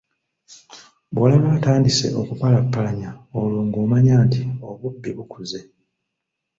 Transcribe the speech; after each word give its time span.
Bw'olaba 1.13 1.47
atandise 1.57 2.07
okupalapalanya, 2.21 3.09
olwo 3.39 3.59
ng'omanya 3.67 4.13
nti 4.25 4.41
obubbi 4.69 5.09
bukuze. 5.17 5.59